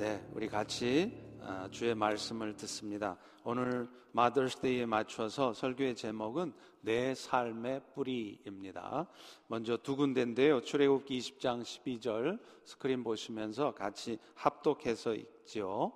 [0.00, 3.18] 네, 우리 같이 아, 주의 말씀을 듣습니다.
[3.44, 9.06] 오늘 마더스데이에 맞춰서 설교의 제목은 내 삶의 뿌리입니다.
[9.46, 10.62] 먼저 두 군데인데요.
[10.62, 15.92] 출애굽기 20장 12절 스크린 보시면서 같이 합독해서 읽지요.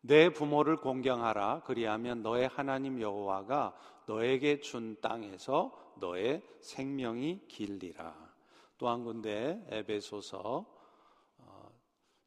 [0.00, 3.76] 내 부모를 공경하라 그리하면 너의 하나님 여호와가
[4.06, 5.70] 너에게 준 땅에서
[6.00, 8.32] 너의 생명이 길리라.
[8.78, 10.81] 또 한 군데 에베소서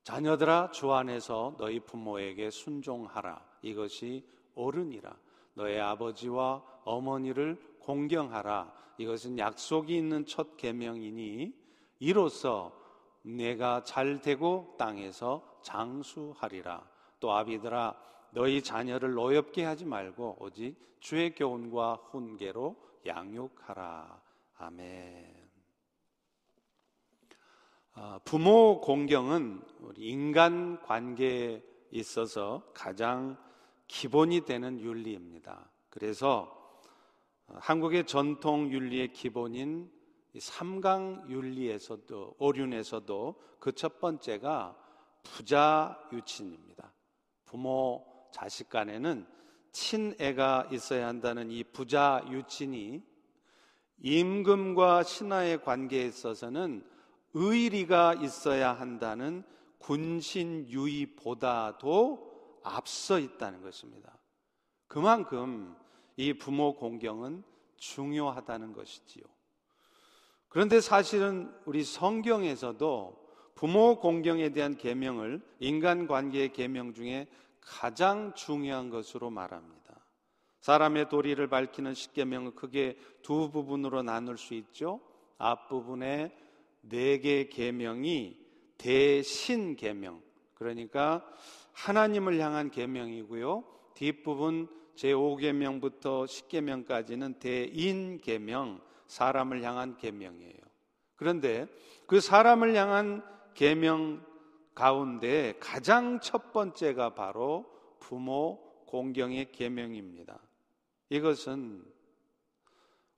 [0.06, 3.43] 자녀들아 주 안에서 너희 부모에게 순종하라.
[3.64, 5.18] 이것이 옳으니라.
[5.56, 8.71] 너의 아버지와 어머니를 공경하라.
[9.00, 11.52] 이것은 약속이 있는 첫 계명이니
[11.98, 12.71] 이로써
[13.24, 16.87] 내가 잘 되고 땅에서 장수하리라.
[17.20, 17.96] 또 아비들아
[18.29, 22.76] 너희 자녀를 노엽게 하지 말고 오직 주의 교훈과 훈계로
[23.07, 24.21] 양육하라.
[24.60, 25.45] 아멘.
[27.98, 29.62] 아, 부모 공경은
[29.96, 33.38] 인간 관계에 있어서 가장
[33.88, 35.72] 기본이 되는 윤리입니다.
[35.90, 36.82] 그래서
[37.48, 39.90] 어, 한국의 전통 윤리의 기본인
[40.38, 44.76] 삼강 윤리에서도 오륜에서도 그 첫 번째가
[45.24, 46.92] 부자 유친입니다.
[47.46, 49.26] 부모 자식 간에는
[49.72, 53.02] 친애가 있어야 한다는 이 부자 유친이
[54.00, 56.95] 임금과 신하의 관계에 있어서는
[57.36, 59.44] 의리가 있어야 한다는
[59.80, 61.02] 군신유의보다도
[62.64, 64.17] 앞서 있다는 것입니다.
[64.88, 65.75] 그만큼
[66.16, 67.44] 이 부모 공경은
[67.78, 69.23] 중요하다는 것이지요.
[70.47, 77.28] 그런데 사실은 우리 성경에서도 부모 공경에 대한 계명을 인간 관계의 계명 중에
[77.59, 79.75] 가장 중요한 것으로 말합니다.
[80.61, 85.02] 사람의 도리를 밝히는 십계명은 크게 두 부분으로 나눌 수 있죠.
[85.38, 86.45] 앞부분에
[86.89, 88.38] 네 개의 계명이
[88.78, 90.22] 대신 계명.
[90.53, 91.25] 그러니까
[91.73, 93.64] 하나님을 향한 계명이고요.
[93.95, 100.59] 뒷부분 제5계명부터 10계명까지는 대인 계명, 사람을 향한 계명이에요.
[101.16, 101.68] 그런데
[102.07, 104.25] 그 사람을 향한 계명
[104.74, 107.66] 가운데 가장 첫 번째가 바로
[108.00, 110.40] 부모 공경의 계명입니다.
[111.09, 111.84] 이것은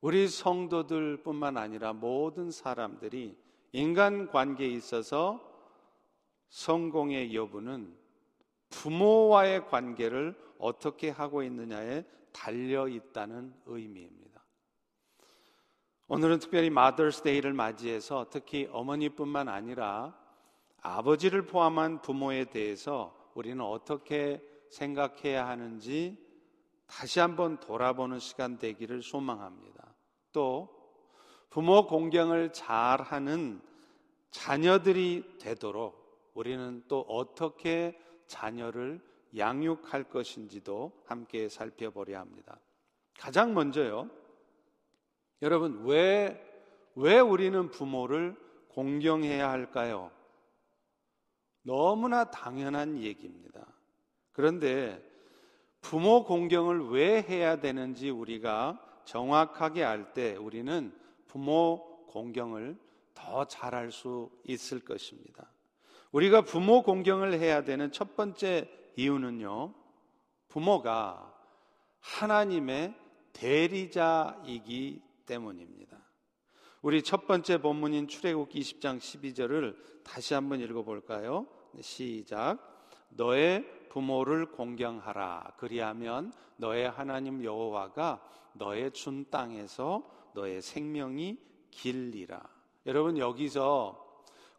[0.02, 3.36] 우리 성도들뿐만 아니라 모든 사람들이
[3.78, 5.40] 인간 관계에 있어서
[6.50, 7.96] 성공의 여부는
[8.72, 14.44] 부모와의 관계를 어떻게 하고 있느냐에 달려 있다는 의미입니다.
[16.08, 20.18] 오늘은 특별히 마더스 데이를 맞이해서 특히 어머니뿐만 아니라
[20.82, 26.18] 아버지를 포함한 부모에 대해서 우리는 어떻게 생각해야 하는지
[26.88, 29.94] 다시 한번 돌아보는 시간 되기를 소망합니다.
[30.32, 30.76] 또
[31.52, 33.67] 부모 공경을 잘하는
[34.32, 39.02] 자녀들이 되도록 우리는 또 어떻게 자녀를
[39.36, 42.60] 양육할 것인지도 함께 살펴보려 합니다.
[43.18, 44.10] 가장 먼저요.
[45.42, 46.44] 여러분, 왜,
[46.96, 48.36] 왜 우리는 부모를
[48.70, 50.12] 공경해야 할까요?
[51.64, 53.66] 너무나 당연한 얘기입니다.
[54.32, 55.04] 그런데
[55.82, 60.94] 부모 공경을 왜 해야 되는지 우리가 정확하게 알 때 우리는
[61.28, 62.78] 부모 공경을
[63.18, 65.52] 더 잘할 수 있을 것입니다.
[66.12, 69.74] 우리가 부모 공경을 해야 되는 첫 번째 이유는요,
[70.48, 71.36] 부모가
[72.00, 72.96] 하나님의
[73.34, 75.98] 대리자이기 때문입니다.
[76.84, 81.48] 우리 첫 번째 본문인 출애굽기 20장 12절을 다시 한번 읽어볼까요?
[81.74, 82.60] 네, 시작.
[83.10, 85.56] 너의 부모를 공경하라.
[85.58, 88.22] 그리하면 너의 하나님 여호와가
[88.54, 91.38] 너의 준 땅에서 너의 생명이
[91.72, 92.57] 길리라.
[92.88, 94.04] 여러분 여기서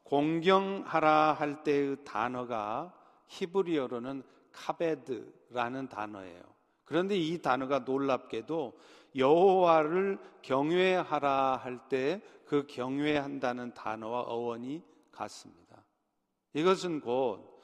[0.04, 2.94] 공경하라 할 때의 단어가
[3.26, 4.22] 히브리어로는
[4.52, 6.42] 카베드라는 단어예요.
[6.84, 8.78] 그런데 이 단어가 놀랍게도
[9.16, 15.84] 여호와를 경외하라 할 때 그 경외한다는 단어와 어원이 같습니다.
[16.54, 17.60] 이것은 곧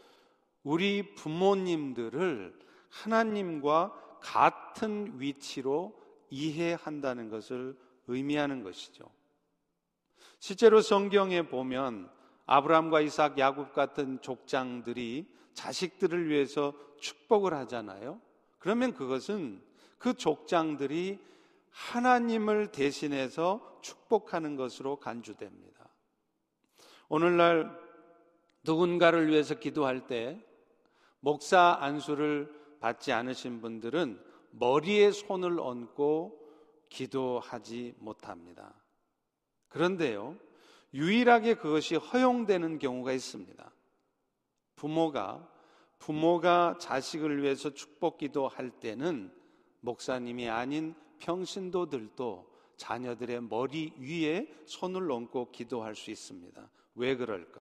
[0.63, 2.59] 우리 부모님들을
[2.91, 7.78] 하나님과 같은 위치로 이해한다는 것을
[8.09, 9.07] 의미하는 것이죠.
[10.47, 12.11] 실제로 성경에 보면
[12.45, 18.21] 아브라함과 이삭, 야곱 같은 족장들이 자식들을 위해서 축복을 하잖아요.
[18.59, 19.63] 그러면 그것은
[19.97, 21.19] 그 족장들이
[21.71, 25.89] 하나님을 대신해서 축복하는 것으로 간주됩니다.
[27.09, 27.81] 오늘날
[28.65, 30.45] 누군가를 위해서 기도할 때
[31.21, 36.39] 목사 안수를 받지 않으신 분들은 머리에 손을 얹고
[36.91, 38.84] 기도하지 못합니다.
[39.74, 40.36] 그런데요,
[40.94, 43.72] 유일하게 그것이 허용되는 경우가 있습니다.
[44.76, 45.50] 부모가
[45.98, 49.32] 부모가 자식을 위해서 축복 기도할 때는
[49.80, 56.71] 목사님이 아닌 평신도들도 자녀들의 머리 위에 손을 얹고 기도할 수 있습니다.
[56.94, 57.60] 왜 그럴까요?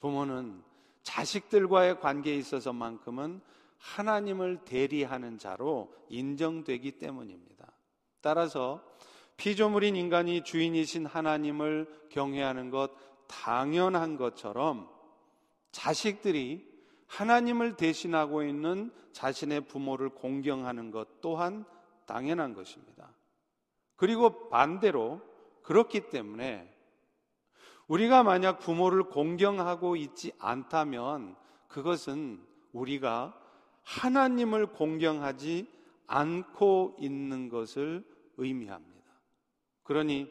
[0.00, 0.62] 부모는
[1.02, 3.40] 자식들과의 관계에 있어서만큼은
[3.78, 7.72] 하나님을 대리하는 자로 인정되기 때문입니다.
[8.20, 8.84] 따라서
[9.40, 12.90] 피조물인 인간이 주인이신 하나님을 경외하는 것
[13.26, 14.86] 당연한 것처럼
[15.72, 16.68] 자식들이
[17.06, 21.64] 하나님을 대신하고 있는 자신의 부모를 공경하는 것 또한
[22.04, 23.14] 당연한 것입니다.
[23.96, 25.22] 그리고 반대로
[25.62, 26.70] 그렇기 때문에
[27.88, 31.34] 우리가 만약 부모를 공경하고 있지 않다면
[31.66, 33.34] 그것은 우리가
[33.84, 35.66] 하나님을 공경하지
[36.08, 38.04] 않고 있는 것을
[38.36, 38.89] 의미합니다.
[39.90, 40.28] 그러니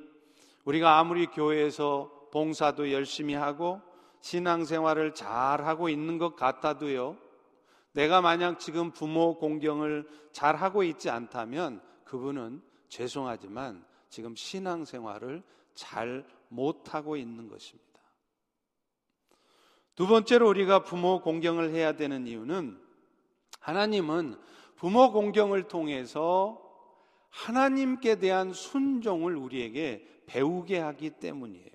[0.64, 3.82] 우리가 아무리 교회에서 봉사도 열심히 하고
[4.22, 7.18] 신앙생활을 잘 하고 있는 것 같아도요,
[7.92, 17.18] 내가 만약 지금 부모 공경을 잘 하고 있지 않다면 그분은 죄송하지만 지금 신앙생활을 잘 못하고
[17.18, 18.00] 있는 것입니다.
[19.94, 22.80] 두 번째로 우리가 부모 공경을 해야 되는 이유는
[23.60, 24.40] 하나님은
[24.78, 26.69] 부모 공경을 통해서
[27.30, 31.70] 하나님께 대한 순종을 우리에게 배우게 하기 때문이에요.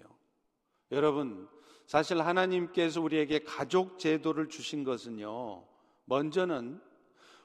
[0.93, 1.49] 여러분,
[1.87, 5.65] 사실 하나님께서 우리에게 가족 제도를 주신 것은요,
[6.07, 6.81] 먼저는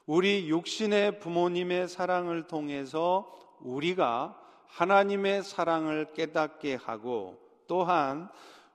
[0.06, 4.36] 우리 육신의 부모님의 사랑을 통해서 우리가
[4.66, 8.28] 하나님의 사랑을 깨닫게 하고 또한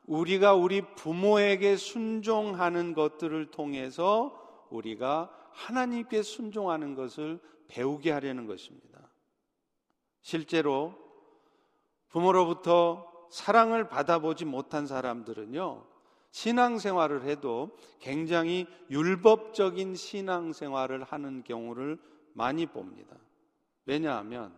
[0.05, 8.94] 우리가 우리 부모에게 순종하는 것들을 통해서 우리가 하나님께 순종하는 것을 배우게 하려는 것입니다.
[10.25, 10.95] 실제로
[12.07, 15.85] 부모로부터 사랑을 받아보지 못한 사람들은요,
[16.31, 21.99] 신앙생활을 해도 굉장히 율법적인 신앙생활을 하는 경우를
[22.33, 23.15] 많이 봅니다.
[23.85, 24.51] 왜냐하면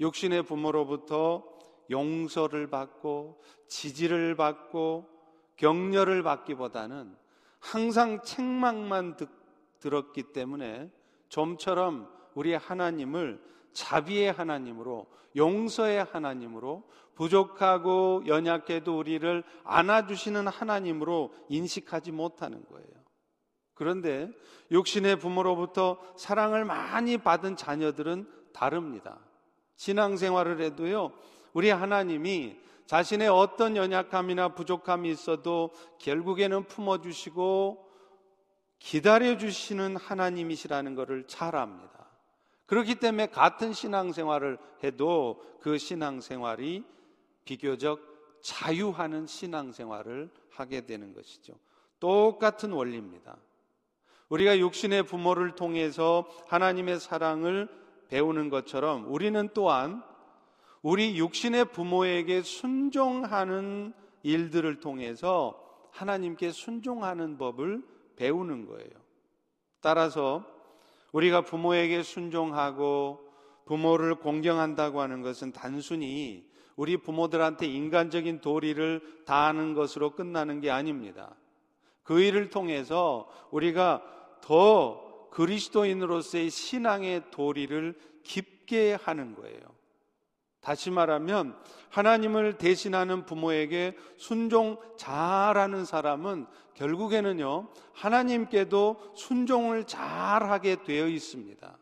[0.00, 1.44] 육신의 부모로부터
[1.90, 5.06] 용서를 받고 지지를 받고
[5.56, 7.14] 격려를 받기보다는
[7.60, 9.28] 항상 책망만 듣,
[9.80, 10.90] 들었기 때문에
[11.28, 15.06] 좀처럼 우리 하나님을 자비의 하나님으로
[15.36, 16.84] 용서의 하나님으로
[17.14, 22.88] 부족하고 연약해도 우리를 안아주시는 하나님으로 인식하지 못하는 거예요.
[23.74, 24.30] 그런데
[24.70, 29.18] 육신의 부모로부터 사랑을 많이 받은 자녀들은 다릅니다.
[29.76, 31.12] 신앙생활을 해도요,
[31.52, 32.56] 우리 하나님이
[32.86, 37.84] 자신의 어떤 연약함이나 부족함이 있어도 결국에는 품어주시고
[38.78, 42.03] 기다려주시는 하나님이시라는 것을 잘 압니다.
[42.74, 46.82] 그렇기 때문에 같은 신앙생활을 해도 그 신앙생활이
[47.44, 48.00] 비교적
[48.42, 51.54] 자유하는 신앙생활을 하게 되는 것이죠.
[52.00, 53.36] 똑같은 원리입니다.
[54.28, 57.68] 우리가 육신의 부모를 통해서 하나님의 사랑을
[58.08, 60.02] 배우는 것처럼 우리는 또한
[60.82, 63.94] 우리 육신의 부모에게 순종하는
[64.24, 67.84] 일들을 통해서 하나님께 순종하는 법을
[68.16, 68.90] 배우는 거예요.
[69.80, 70.53] 따라서
[71.14, 73.20] 우리가 부모에게 순종하고
[73.66, 76.44] 부모를 공경한다고 하는 것은 단순히
[76.74, 81.36] 우리 부모들한테 인간적인 도리를 다하는 것으로 끝나는 게 아닙니다.
[82.02, 84.02] 그 일을 통해서 우리가
[84.42, 87.94] 더 그리스도인으로서의 신앙의 도리를
[88.24, 89.73] 깊게 하는 거예요.
[90.64, 91.54] 다시 말하면
[91.90, 101.78] 하나님을 대신하는 부모에게 순종 잘하는 사람은 결국에는요, 하나님께도 순종을 잘하게 되어 있습니다.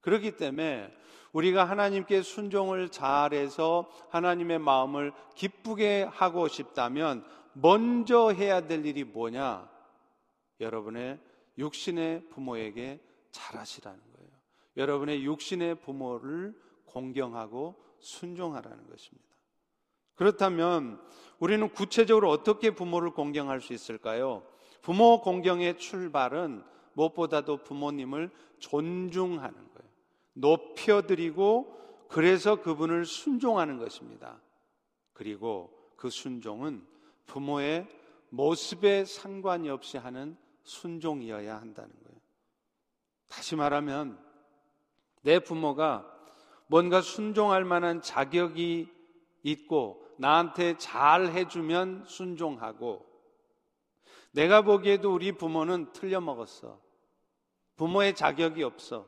[0.00, 0.92] 그렇기 때문에
[1.32, 9.68] 우리가 하나님께 순종을 잘해서 하나님의 마음을 기쁘게 하고 싶다면 먼저 해야 될 일이 뭐냐?
[10.60, 11.20] 여러분의
[11.58, 12.98] 육신의 부모에게
[13.30, 14.30] 잘하시라는 거예요.
[14.78, 16.54] 여러분의 육신의 부모를
[16.86, 19.26] 공경하고 순종하라는 것입니다.
[20.14, 21.00] 그렇다면
[21.38, 24.42] 우리는 구체적으로 어떻게 부모를 공경할 수 있을까요?
[24.82, 29.90] 부모 공경의 출발은 무엇보다도 부모님을 존중하는 거예요.
[30.32, 31.76] 높여드리고
[32.08, 34.40] 그래서 그분을 순종하는 것입니다.
[35.12, 36.86] 그리고 그 순종은
[37.26, 37.88] 부모의
[38.30, 42.20] 모습에 상관이 없이 하는 순종이어야 한다는 거예요.
[43.28, 44.18] 다시 말하면
[45.22, 46.15] 내 부모가
[46.66, 48.88] 뭔가 순종할 만한 자격이
[49.42, 53.06] 있고 나한테 잘 해주면 순종하고
[54.32, 56.78] 내가 보기에도 우리 부모는 틀려먹었어.
[57.76, 59.06] 부모의 자격이 없어.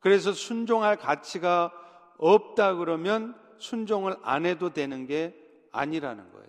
[0.00, 1.72] 그래서 순종할 가치가
[2.18, 5.34] 없다 그러면 순종을 안 해도 되는 게
[5.72, 6.48] 아니라는 거예요.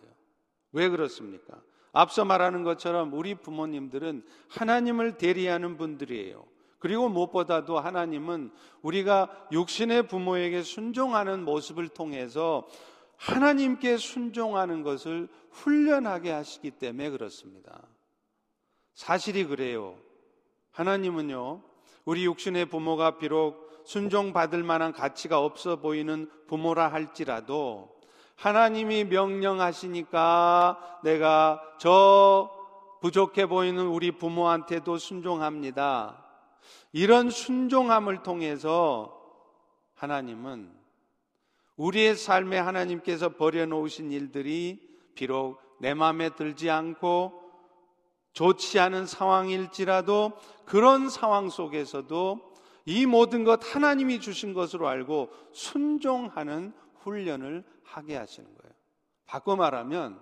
[0.73, 1.61] 왜 그렇습니까?
[1.91, 6.45] 앞서 말하는 것처럼 우리 부모님들은 하나님을 대리하는 분들이에요.
[6.83, 12.67] 그리고 무엇보다도 하나님은 우리가 육신의 부모에게 순종하는 모습을 통해서
[13.15, 17.83] 하나님께 순종하는 것을 훈련하게 하시기 때문에 그렇습니다.
[18.95, 19.95] 사실이 그래요.
[20.71, 21.61] 하나님은요,
[22.03, 27.95] 우리 육신의 부모가 비록 순종받을 만한 가치가 없어 보이는 부모라 할지라도
[28.35, 32.51] 하나님이 명령하시니까 내가 저
[32.99, 36.22] 부족해 보이는 우리 부모한테도 순종합니다.
[36.91, 39.19] 이런 순종함을 통해서
[39.95, 40.71] 하나님은
[41.75, 44.79] 우리의 삶에 하나님께서 버려놓으신 일들이
[45.15, 47.41] 비록 내 마음에 들지 않고
[48.33, 50.33] 좋지 않은 상황일지라도
[50.65, 52.53] 그런 상황 속에서도
[52.85, 58.73] 이 모든 것 하나님이 주신 것으로 알고 순종하는 훈련을 하게 하시는 거예요.
[59.25, 60.21] 바꿔 말하면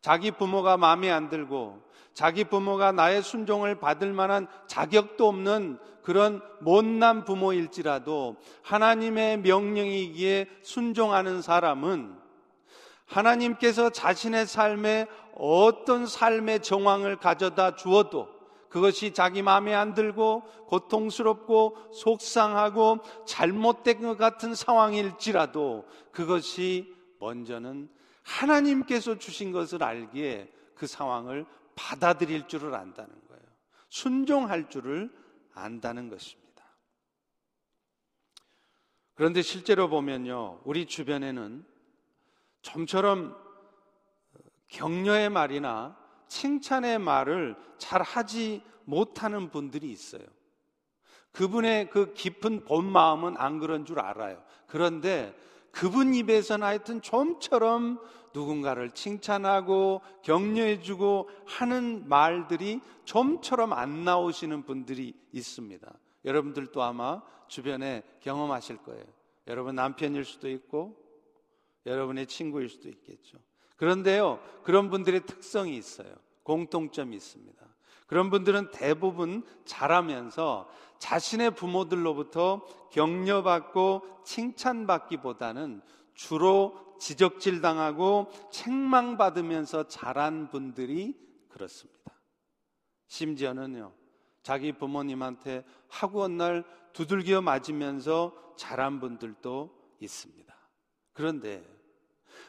[0.00, 1.82] 자기 부모가 마음에 안 들고
[2.18, 12.16] 자기 부모가 나의 순종을 받을 만한 자격도 없는 그런 못난 부모일지라도 하나님의 명령이기에 순종하는 사람은
[13.06, 15.06] 하나님께서 자신의 삶에
[15.36, 18.26] 어떤 삶의 정황을 가져다 주어도
[18.68, 27.88] 그것이 자기 마음에 안 들고 고통스럽고 속상하고 잘못된 것 같은 상황일지라도 그것이 먼저는
[28.24, 31.46] 하나님께서 주신 것을 알기에 그 상황을
[31.78, 33.42] 받아들일 줄을 안다는 거예요.
[33.88, 35.10] 순종할 줄을
[35.54, 36.64] 안다는 것입니다.
[39.14, 41.64] 그런데 실제로 보면요, 우리 주변에는
[42.62, 43.36] 좀처럼
[44.66, 50.22] 격려의 말이나 칭찬의 말을 잘 하지 못하는 분들이 있어요.
[51.30, 54.42] 그분의 그 깊은 본 마음은 안 그런 줄 알아요.
[54.66, 55.32] 그런데
[55.78, 58.00] 그분 입에서는 하여튼 좀처럼
[58.34, 65.88] 누군가를 칭찬하고 격려해주고 하는 말들이 좀처럼 안 나오시는 분들이 있습니다.
[66.24, 69.04] 여러분들도 아마 주변에 경험하실 거예요.
[69.46, 70.96] 여러분 남편일 수도 있고,
[71.86, 73.38] 여러분의 친구일 수도 있겠죠.
[73.76, 76.12] 그런데요, 그런 분들의 특성이 있어요.
[76.42, 77.67] 공통점이 있습니다.
[78.08, 85.82] 그런 분들은 대부분 자라면서 자신의 부모들로부터 격려받고 칭찬받기보다는
[86.14, 91.14] 주로 지적질 당하고 책망받으면서 자란 분들이
[91.48, 91.98] 그렇습니다.
[93.06, 93.92] 심지어는요,
[94.42, 100.54] 자기 부모님한테 학원 날 두들겨 맞으면서 자란 분들도 있습니다.
[101.12, 101.62] 그런데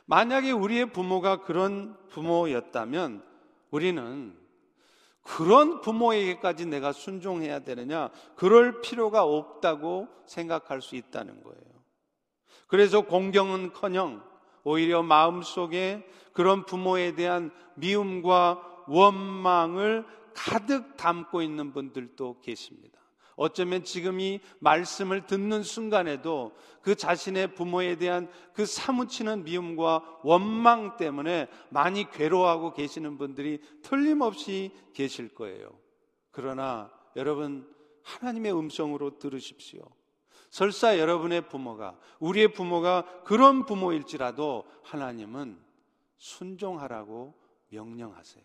[0.05, 3.23] 만약에 우리의 부모가 그런 부모였다면
[3.71, 4.39] 우리는
[5.29, 8.09] 그런 부모에게까지 내가 순종해야 되느냐?
[8.35, 11.61] 그럴 필요가 없다고 생각할 수 있다는 거예요.
[12.65, 14.23] 그래서 공경은 커녕
[14.63, 22.99] 오히려 마음속에 그런 부모에 대한 미움과 원망을 가득 담고 있는 분들도 계십니다.
[23.39, 31.47] 어쩌면 지금 이 말씀을 듣는 순간에도 그 자신의 부모에 대한 그 사무치는 미움과 원망 때문에
[31.69, 35.69] 많이 괴로워하고 계시는 분들이 틀림없이 계실 거예요.
[36.31, 39.83] 그러나 여러분, 하나님의 음성으로 들으십시오.
[40.49, 45.57] 설사 여러분의 부모가, 우리의 부모가 그런 부모일지라도 하나님은
[46.17, 47.35] 순종하라고
[47.69, 48.43] 명령하세요.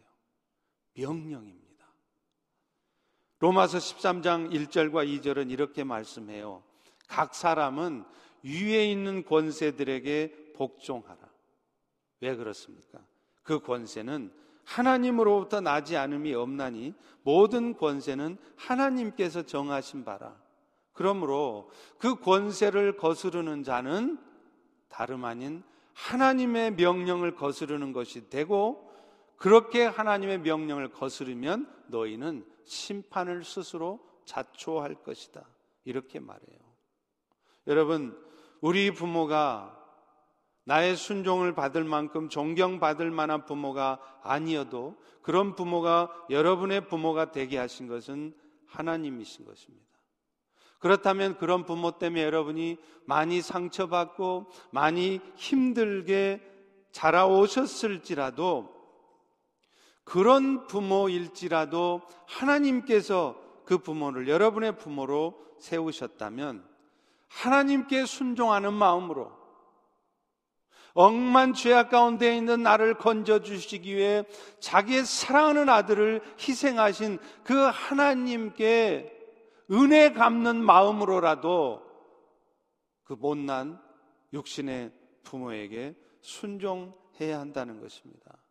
[0.95, 1.74] 명령입니다.
[3.45, 6.63] 로마서 13장 1절과 2절은 이렇게 말씀해요.
[7.09, 8.05] 각 사람은
[8.43, 11.19] 위에 있는 권세들에게 복종하라.
[12.23, 13.01] 왜 그렇습니까?
[13.43, 14.33] 그 권세는
[14.65, 20.35] 하나님으로부터 나지 않음이 없나니 모든 권세는 하나님께서 정하신 바라.
[20.95, 24.19] 그러므로 그 권세를 거스르는 자는
[24.89, 28.91] 다름 아닌 하나님의 명령을 거스르는 것이 되고
[29.37, 35.47] 그렇게 하나님의 명령을 거스르면 너희는 심판을 스스로 자초할 것이다.
[35.85, 36.59] 이렇게 말해요.
[37.67, 38.19] 여러분,
[38.61, 39.79] 우리 부모가
[40.65, 48.35] 나의 순종을 받을 만큼 존경받을 만한 부모가 아니어도 그런 부모가 여러분의 부모가 되게 하신 것은
[48.67, 49.85] 하나님이신 것입니다.
[50.79, 56.43] 그렇다면 그런 부모 때문에 여러분이 많이 상처받고 많이 힘들게
[56.93, 58.74] 자라오셨을지라도
[60.05, 66.65] 그런 부모일지라도 하나님께서 그 부모를 여러분의 부모로 세우셨다면
[67.29, 69.33] 하나님께 순종하는 마음으로
[70.93, 74.25] 억만 죄악 가운데 있는 나를 건져 주시기 위해
[74.61, 79.11] 자기의 사랑하는 아들을 희생하신 그 하나님께
[79.73, 81.83] 은혜 갚는 마음으로라도
[83.03, 83.81] 그 못난
[84.33, 84.93] 육신의
[85.25, 88.44] 부모에게 순종해야 한다는 것입니다.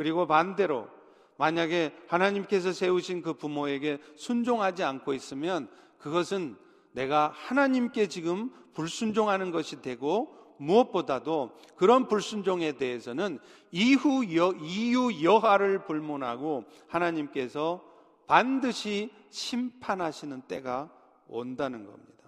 [0.00, 0.88] 그리고 반대로
[1.36, 6.56] 만약에 하나님께서 세우신 그 부모에게 순종하지 않고 있으면 그것은
[6.92, 13.40] 내가 하나님께 지금 불순종하는 것이 되고 무엇보다도 그런 불순종에 대해서는
[13.72, 17.84] 이후 여, 이유 여하를 불문하고 하나님께서
[18.26, 20.90] 반드시 심판하시는 때가
[21.28, 22.24] 온다는 겁니다.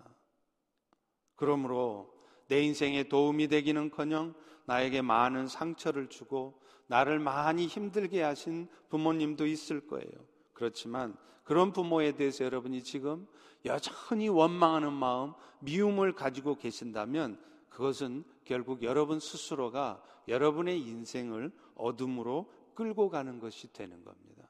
[1.37, 2.13] 그러므로
[2.49, 4.35] 내 인생에 도움이 되기는커녕
[4.67, 6.61] 나에게 많은 상처를 주고
[6.93, 10.13] 나를 많이 힘들게 하신 부모님도 있을 거예요.
[10.53, 13.27] 그렇지만 그런 부모에 대해서 여러분이 지금
[13.65, 23.39] 여전히 원망하는 마음, 미움을 가지고 계신다면 그것은 결국 여러분 스스로가 여러분의 인생을 어둠으로 끌고 가는
[23.39, 24.47] 것이 되는 겁니다.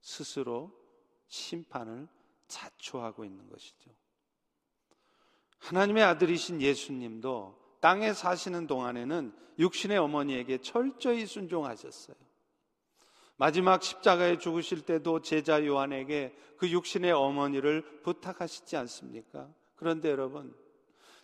[0.00, 0.72] 스스로
[1.28, 2.08] 심판을
[2.48, 3.90] 자초하고 있는 것이죠.
[5.58, 12.16] 하나님의 아들이신 예수님도 땅에 사시는 동안에는 육신의 어머니에게 철저히 순종하셨어요.
[13.36, 19.48] 마지막 십자가에 죽으실 때도 제자 요한에게 그 육신의 어머니를 부탁하시지 않습니까?
[19.74, 20.54] 그런데 여러분,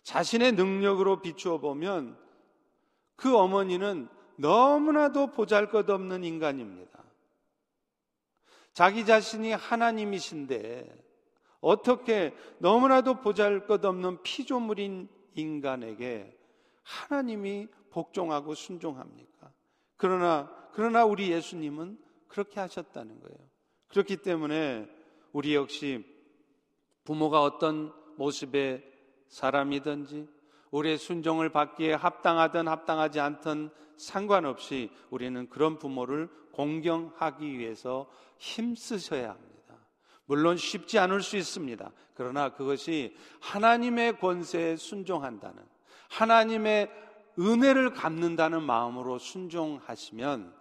[0.03, 2.17] 자신의 능력으로 비추어 보면
[3.15, 7.01] 그 어머니는 너무나도 보잘 것 없는 인간입니다.
[8.73, 11.05] 자기 자신이 하나님이신데
[11.61, 16.37] 어떻게 너무나도 보잘 것 없는 피조물인 인간에게
[16.89, 19.51] 하나님이 복종하고 순종합니까?
[19.95, 23.37] 그러나 그러나 우리 예수님은 그렇게 하셨다는 거예요.
[23.89, 24.89] 그렇기 때문에
[25.31, 26.05] 우리 역시
[27.03, 28.83] 부모가 어떤 모습의
[29.27, 30.27] 사람이든지
[30.71, 39.75] 우리의 순종을 받기에 합당하든 합당하지 않든 상관없이 우리는 그런 부모를 공경하기 위해서 힘쓰셔야 합니다.
[40.25, 41.91] 물론 쉽지 않을 수 있습니다.
[42.13, 45.63] 그러나 그것이 하나님의 권세에 순종한다는
[46.09, 46.89] 하나님의
[47.37, 50.55] 은혜를 갚는다는 마음으로 순종하시면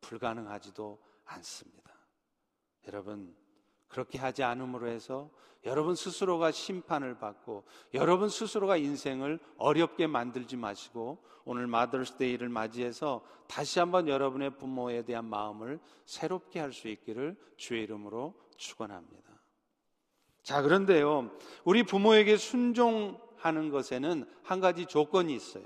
[0.00, 1.92] 불가능하지도 않습니다.
[2.86, 3.34] 여러분,
[3.88, 5.30] 그렇게 하지 않음으로 해서
[5.64, 14.08] 여러분 스스로가 심판을 받고 여러분 스스로가 인생을 어렵게 만들지 마시고 오늘 마더스데이를 맞이해서 다시 한번
[14.08, 19.28] 여러분의 부모에 대한 마음을 새롭게 할 수 있기를 주의 이름으로 축원합니다.
[20.42, 21.30] 자, 그런데요.
[21.64, 25.64] 우리 부모에게 순종 하는 것에는 한 가지 조건이 있어요.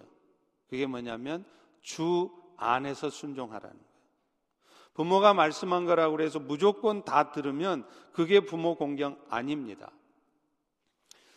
[0.68, 1.44] 그게 뭐냐면
[1.80, 3.92] 주 안에서 순종하라는 거예요.
[4.94, 9.90] 부모가 말씀한 거라고 그래서 무조건 다 들으면 그게 부모 공경 아닙니다.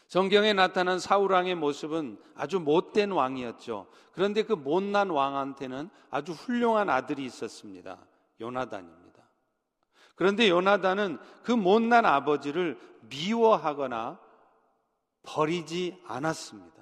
[0.08, 3.88] 성경에 나타난 사울왕의 모습은 아주 못된 왕이었죠.
[4.12, 7.98] 그런데 그 못난 왕한테는 아주 훌륭한 아들이 있었습니다.
[8.40, 9.24] 요나단입니다.
[10.16, 14.20] 그런데 요나단은 그 못난 아버지를 미워하거나
[15.26, 16.76] 버리지 않았습니다.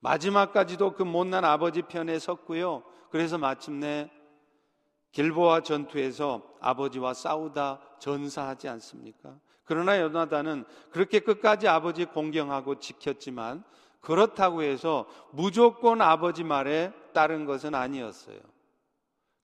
[0.00, 2.84] 마지막까지도 그 못난 아버지 편에 섰고요.
[3.10, 4.10] 그래서 마침내
[5.12, 9.38] 길보아 전투에서 아버지와 싸우다 전사하지 않습니까?
[9.64, 13.64] 그러나 요나단은 그렇게 끝까지 아버지 공경하고 지켰지만
[14.00, 18.38] 그렇다고 해서 무조건 아버지 말에 따른 것은 아니었어요.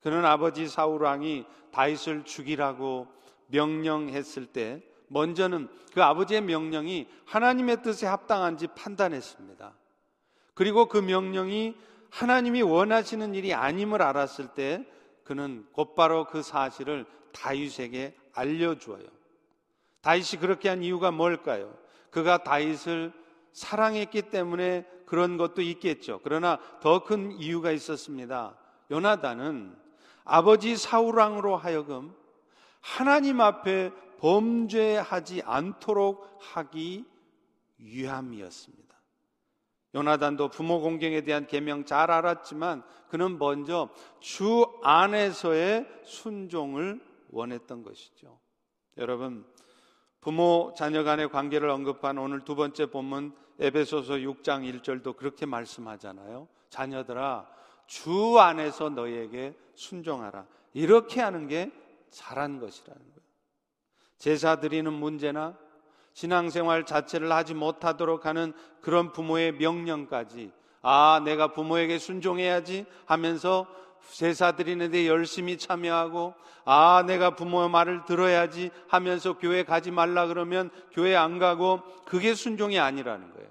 [0.03, 3.07] 그는 아버지 사울 왕이 다윗을 죽이라고
[3.47, 9.73] 명령했을 때 먼저는 그 아버지의 명령이 하나님의 뜻에 합당한지 판단했습니다.
[10.55, 11.75] 그리고 그 명령이
[12.11, 14.87] 하나님이 원하시는 일이 아님을 알았을 때
[15.25, 19.05] 그는 곧바로 그 사실을 다윗에게 알려주어요.
[20.03, 21.77] 다윗이 그렇게 한 이유가 뭘까요?
[22.11, 23.13] 그가 다윗을
[23.53, 26.21] 사랑했기 때문에 그런 것도 있겠죠.
[26.23, 28.57] 그러나 더 큰 이유가 있었습니다.
[28.93, 29.77] 요나단은
[30.25, 32.15] 아버지 사울왕으로 하여금
[32.81, 37.05] 하나님 앞에 범죄하지 않도록 하기
[37.79, 38.91] 위함이었습니다.
[39.95, 43.89] 요나단도 부모 공경에 대한 계명 잘 알았지만 그는 먼저
[44.21, 48.39] 주 안에서의 순종을 원했던 것이죠.
[48.99, 49.45] 여러분,
[50.21, 56.47] 부모 자녀 간의 관계를 언급한 오늘 두 번째 본문 에베소서 6장 1절도 그렇게 말씀하잖아요.
[56.69, 57.49] 자녀들아,
[57.87, 60.47] 주 안에서 너희에게 순종하라.
[60.73, 61.73] 이렇게 하는 게
[62.11, 63.20] 잘한 것이라는 거예요.
[64.21, 65.55] 제사 드리는 문제나
[66.13, 68.53] 신앙생활 자체를 하지 못하도록 하는
[68.83, 70.53] 그런 부모의 명령까지
[70.83, 73.67] 아, 내가 부모에게 순종해야지 하면서
[74.13, 76.35] 제사 드리는데 열심히 참여하고
[76.67, 82.79] 아, 내가 부모의 말을 들어야지 하면서 교회 가지 말라 그러면 교회 안 가고 그게 순종이
[82.79, 83.49] 아니라는 거예요.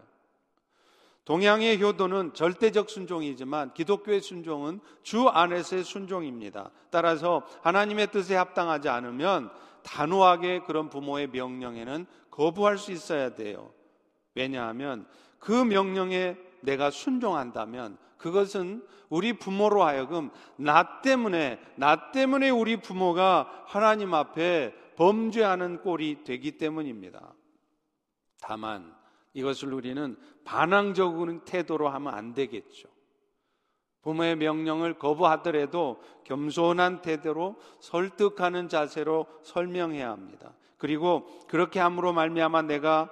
[1.25, 6.71] 동양의 효도는 절대적 순종이지만 기독교의 순종은 주 안에서의 순종입니다.
[6.91, 9.51] 따라서 하나님의 뜻에 합당하지 않으면
[9.89, 13.71] 단호하게 그런 부모의 명령에는 거부할 수 있어야 돼요.
[14.35, 15.07] 왜냐하면
[15.39, 24.13] 그 명령에 내가 순종한다면 그것은 우리 부모로 하여금 나 때문에 나 때문에 우리 부모가 하나님
[24.13, 27.33] 앞에 범죄하는 꼴이 되기 때문입니다.
[28.41, 28.93] 다만
[29.33, 32.89] 이것을 우리는 반항적인 태도로 하면 안 되겠죠.
[34.01, 40.53] 부모의 명령을 거부하더라도 겸손한 태도로 설득하는 자세로 설명해야 합니다.
[40.77, 43.09] 그리고 그렇게 함으로 말미암아 내가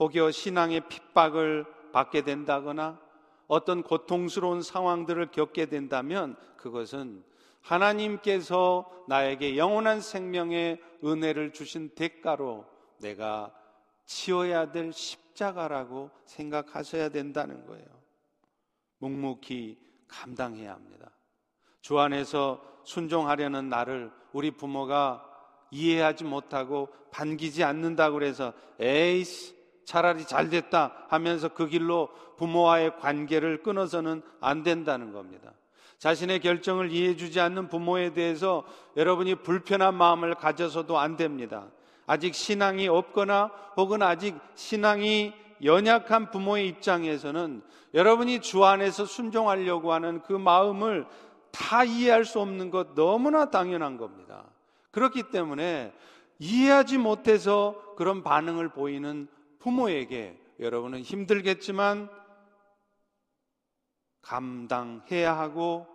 [0.00, 2.98] 혹여 신앙의 핍박을 받게 된다거나
[3.46, 7.22] 어떤 고통스러운 상황들을 겪게 된다면 그것은
[7.60, 12.66] 하나님께서 나에게 영원한 생명의 은혜를 주신 대가로
[13.00, 13.52] 내가
[14.06, 17.86] 치어야 될 십자가라고 생각하셔야 된다는 거예요.
[18.98, 21.10] 묵묵히 감당해야 합니다.
[21.80, 25.24] 주 안에서 순종하려는 나를 우리 부모가
[25.70, 34.22] 이해하지 못하고 반기지 않는다고 그래서 에이스 차라리 잘 됐다 하면서 그 길로 부모와의 관계를 끊어서는
[34.40, 35.52] 안 된다는 겁니다.
[35.98, 38.64] 자신의 결정을 이해해주지 않는 부모에 대해서
[38.96, 41.68] 여러분이 불편한 마음을 가져서도 안 됩니다.
[42.06, 47.62] 아직 신앙이 없거나 혹은 아직 신앙이 연약한 부모의 입장에서는
[47.94, 51.06] 여러분이 주 안에서 순종하려고 하는 그 마음을
[51.50, 54.44] 다 이해할 수 없는 것 너무나 당연한 겁니다.
[54.90, 55.94] 그렇기 때문에
[56.38, 59.28] 이해하지 못해서 그런 반응을 보이는
[59.60, 62.08] 부모에게 여러분은 힘들겠지만
[64.22, 65.86] 감당해야 하고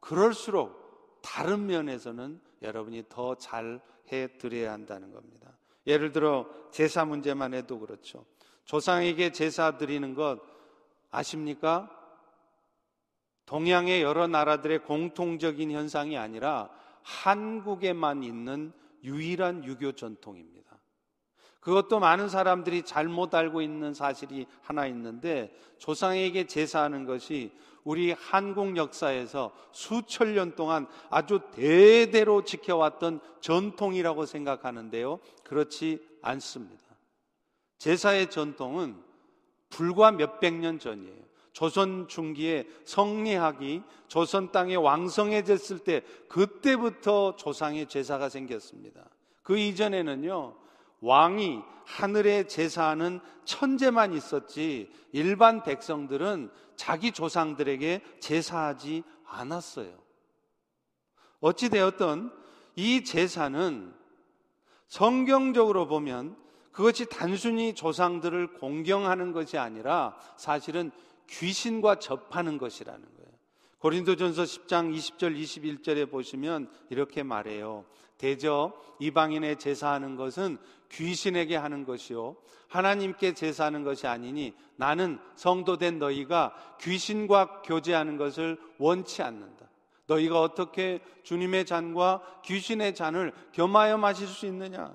[0.00, 3.80] 그럴수록 다른 면에서는 여러분이 더 잘
[4.12, 5.50] 해 드려야 한다는 겁니다.
[5.86, 8.24] 예를 들어 제사 문제만 해도 그렇죠.
[8.64, 10.40] 조상에게 제사 드리는 것
[11.10, 11.90] 아십니까?
[13.46, 16.70] 동양의 여러 나라들의 공통적인 현상이 아니라
[17.02, 18.72] 한국에만 있는
[19.04, 20.62] 유일한 유교 전통입니다.
[21.60, 27.52] 그것도 많은 사람들이 잘못 알고 있는 사실이 하나 있는데 조상에게 제사하는 것이
[27.84, 35.20] 우리 한국 역사에서 수천 년 동안 아주 대대로 지켜왔던 전통이라고 생각하는데요.
[35.44, 36.91] 그렇지 않습니다.
[37.82, 38.94] 제사의 전통은
[39.68, 41.20] 불과 몇백 년 전이에요.
[41.52, 49.02] 조선 중기에 성리학이 조선 땅에 왕성해졌을 때 그때부터 조상의 제사가 생겼습니다.
[49.42, 50.54] 그 이전에는요,
[51.00, 59.92] 왕이 하늘에 제사하는 천재만 있었지 일반 백성들은 자기 조상들에게 제사하지 않았어요.
[61.40, 62.32] 어찌되었던
[62.76, 63.92] 이 제사는
[64.86, 66.40] 성경적으로 보면
[66.72, 70.90] 그것이 단순히 조상들을 공경하는 것이 아니라 사실은
[71.28, 73.32] 귀신과 접하는 것이라는 거예요.
[73.78, 77.84] 고린도전서 10장 20절 21절에 보시면 이렇게 말해요.
[78.16, 80.58] 대저 이방인의 제사하는 것은
[80.90, 82.36] 귀신에게 하는 것이요
[82.68, 89.66] 하나님께 제사하는 것이 아니니 나는 성도된 너희가 귀신과 교제하는 것을 원치 않는다.
[90.06, 94.94] 너희가 어떻게 주님의 잔과 귀신의 잔을 겸하여 마실 수 있느냐?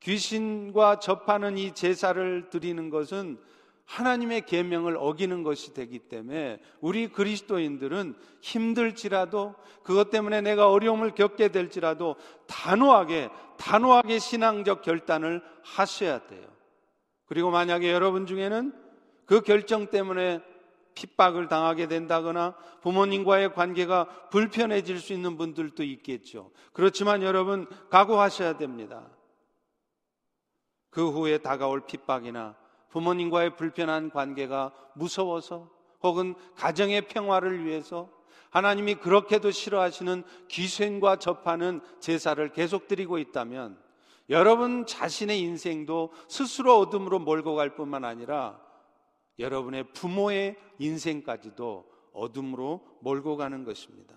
[0.00, 3.38] 귀신과 접하는 이 제사를 드리는 것은
[3.84, 12.14] 하나님의 계명을 어기는 것이 되기 때문에 우리 그리스도인들은 힘들지라도 그것 때문에 내가 어려움을 겪게 될지라도
[12.46, 16.46] 단호하게 단호하게 신앙적 결단을 하셔야 돼요.
[17.26, 18.72] 그리고 만약에 여러분 중에는
[19.26, 20.40] 그 결정 때문에
[20.94, 26.52] 핍박을 당하게 된다거나 부모님과의 관계가 불편해질 수 있는 분들도 있겠죠.
[26.72, 29.08] 그렇지만 여러분 각오하셔야 됩니다.
[30.90, 32.56] 그 후에 다가올 핍박이나
[32.90, 35.70] 부모님과의 불편한 관계가 무서워서
[36.02, 38.08] 혹은 가정의 평화를 위해서
[38.50, 43.78] 하나님이 그렇게도 싫어하시는 귀신과 접하는 제사를 계속 드리고 있다면
[44.28, 48.60] 여러분 자신의 인생도 스스로 어둠으로 몰고 갈 뿐만 아니라
[49.38, 54.14] 여러분의 부모의 인생까지도 어둠으로 몰고 가는 것입니다.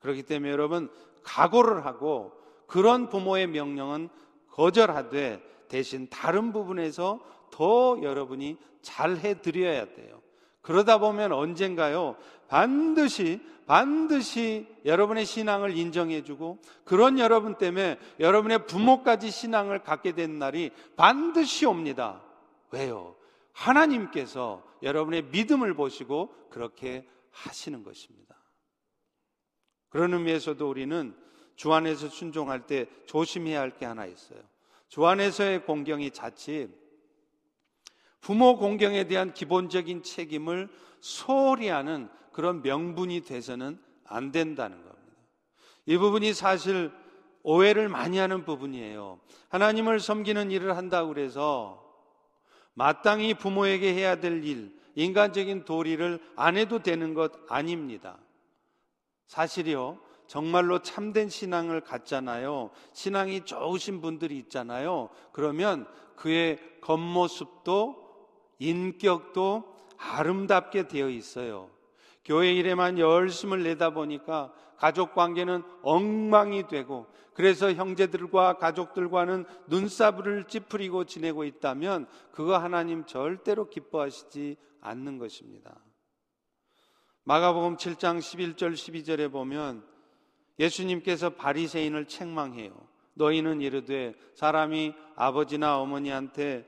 [0.00, 0.90] 그렇기 때문에 여러분
[1.22, 2.32] 각오를 하고
[2.66, 4.08] 그런 부모의 명령은
[4.50, 10.20] 거절하되 대신 다른 부분에서 더 여러분이 잘 해드려야 돼요.
[10.62, 12.16] 그러다 보면 언젠가요,
[12.48, 21.66] 반드시, 반드시 여러분의 신앙을 인정해주고, 그런 여러분 때문에 여러분의 부모까지 신앙을 갖게 된 날이 반드시
[21.66, 22.22] 옵니다.
[22.70, 23.14] 왜요?
[23.52, 28.34] 하나님께서 여러분의 믿음을 보시고 그렇게 하시는 것입니다.
[29.88, 31.14] 그런 의미에서도 우리는
[31.56, 34.40] 주 안에서 순종할 때 조심해야 할 게 하나 있어요.
[34.94, 36.68] 주 안에서의 공경이 자칫
[38.20, 40.68] 부모 공경에 대한 기본적인 책임을
[41.00, 45.16] 소홀히 하는 그런 명분이 돼서는 안 된다는 겁니다.
[45.86, 46.92] 이 부분이 사실
[47.42, 49.18] 오해를 많이 하는 부분이에요.
[49.48, 51.84] 하나님을 섬기는 일을 한다고 그래서
[52.74, 58.16] 마땅히 부모에게 해야 될 일, 인간적인 도리를 안 해도 되는 것 아닙니다.
[59.26, 59.98] 사실이요.
[60.26, 62.70] 정말로 참된 신앙을 갖잖아요.
[62.92, 65.10] 신앙이 좋으신 분들이 있잖아요.
[65.32, 68.04] 그러면 그의 겉모습도
[68.58, 71.70] 인격도 아름답게 되어 있어요.
[72.24, 81.44] 교회 일에만 열심을 내다 보니까 가족 관계는 엉망이 되고 그래서 형제들과 가족들과는 눈사부를 찌푸리고 지내고
[81.44, 85.74] 있다면 그거 하나님 절대로 기뻐하시지 않는 것입니다.
[87.24, 89.84] 마가복음 7장 11절 12절에 보면
[90.58, 92.72] 예수님께서 바리새인을 책망해요.
[93.14, 96.66] 너희는 이르되 사람이 아버지나 어머니한테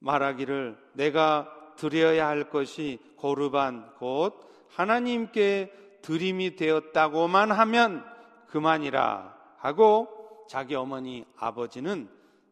[0.00, 8.04] 말하기를 내가 드려야 할 것이 고르반 곧 하나님께 드림이 되었다고만 하면
[8.48, 12.08] 그만이라 하고 자기 어머니 아버지는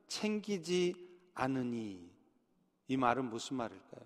[0.09, 0.95] 챙기지
[1.35, 2.11] 않으니
[2.89, 4.05] 이 말은 무슨 말일까요?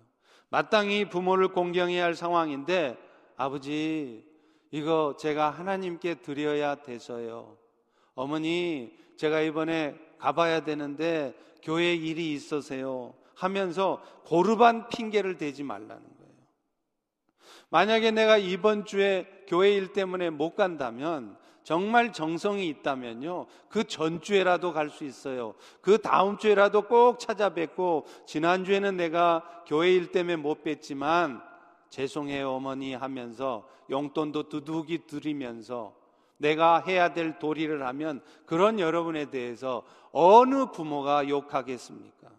[0.49, 2.97] 마땅히 부모를 공경해야 할 상황인데
[3.37, 4.30] 아버지
[4.71, 7.57] 이거 제가 하나님께 드려야 돼서요.
[8.15, 13.13] 어머니 제가 이번에 가봐야 되는데 교회 일이 있어서요.
[13.35, 16.31] 하면서 고르반 핑계를 대지 말라는 거예요.
[17.69, 23.45] 만약에 내가 이번 주에 교회 일 때문에 못 간다면 정말 정성이 있다면요.
[23.69, 25.53] 그 전주에라도 갈 수 있어요.
[25.81, 31.41] 그 다음 주에라도 꼭 찾아뵙고 지난주에는 내가 교회 일 때문에 못 뵀지만
[31.91, 35.93] 죄송해요 어머니 하면서 용돈도 두둑이 드리면서
[36.37, 42.29] 내가 해야 될 도리를 하면 그런 여러분에 대해서 어느 부모가 욕하겠습니까?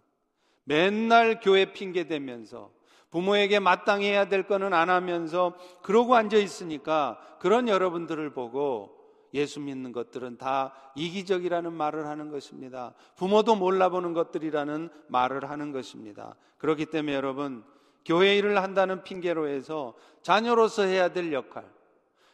[0.64, 2.70] 맨날 교회 핑계 대면서
[3.10, 8.98] 부모에게 마땅히 해야 될 거는 안 하면서 그러고 앉아 있으니까 그런 여러분들을 보고
[9.34, 12.94] 예수 믿는 것들은 다 이기적이라는 말을 하는 것입니다.
[13.16, 16.36] 부모도 몰라보는 것들이라는 말을 하는 것입니다.
[16.58, 17.64] 그렇기 때문에 여러분,
[18.04, 21.64] 교회 일을 한다는 핑계로 해서 자녀로서 해야 될 역할,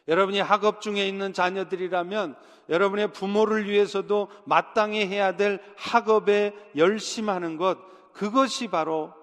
[0.07, 2.35] 여러분이 학업 중에 있는 자녀들이라면
[2.69, 7.77] 여러분의 부모를 위해서도 마땅히 해야 될 학업에 열심하는 것,
[8.13, 9.13] 그것이 바로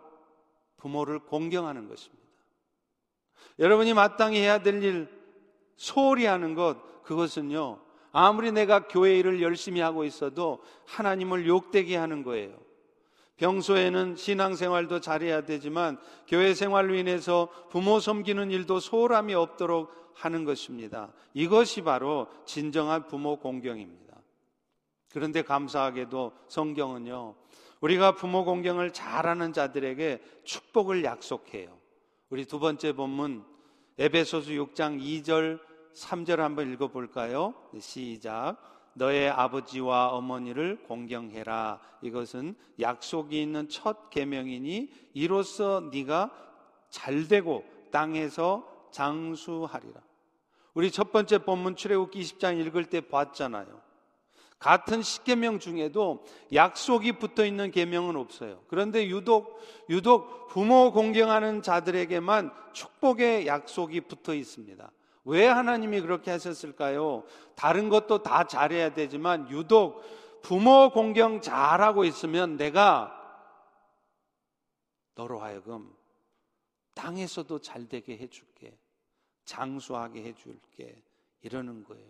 [0.76, 2.24] 부모를 공경하는 것입니다.
[3.58, 5.08] 여러분이 마땅히 해야 될 일,
[5.76, 7.80] 소홀히 하는 것, 그것은요,
[8.12, 12.65] 아무리 내가 교회 일을 열심히 하고 있어도 하나님을 욕되게 하는 거예요.
[13.36, 21.12] 평소에는 신앙생활도 잘해야 되지만 교회 생활로 인해서 부모 섬기는 일도 소홀함이 없도록 하는 것입니다.
[21.34, 24.16] 이것이 바로 진정한 부모 공경입니다.
[25.12, 27.34] 그런데 감사하게도 성경은요,
[27.80, 31.76] 우리가 부모 공경을 잘하는 자들에게 축복을 약속해요.
[32.30, 33.44] 우리 두 번째 본문
[33.98, 35.60] 에베소서 6장 2절
[35.94, 37.54] 3절 한번 읽어 볼까요?
[37.72, 38.56] 네, 시작.
[38.96, 41.80] 너의 아버지와 어머니를 공경해라.
[42.00, 46.30] 이것은 약속이 있는 첫 계명이니 이로써 네가
[46.88, 50.00] 잘 되고 땅에서 장수하리라.
[50.72, 53.80] 우리 첫 번째 본문 출애굽기 20장 읽을 때 봤잖아요.
[54.58, 58.62] 같은 십계명 중에도 약속이 붙어 있는 계명은 없어요.
[58.68, 64.90] 그런데 유독 유독 부모 공경하는 자들에게만 축복의 약속이 붙어 있습니다.
[65.26, 67.24] 왜 하나님이 그렇게 하셨을까요?
[67.56, 70.02] 다른 것도 다 잘해야 되지만 유독
[70.42, 73.12] 부모 공경 잘하고 있으면 내가
[75.16, 75.92] 너로 하여금
[76.94, 78.78] 땅에서도 잘 되게 해줄게.
[79.44, 81.02] 장수하게 해줄게.
[81.42, 82.06] 이러는 거예요.